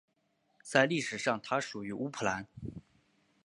[0.63, 2.47] 在历史上它属于乌普兰。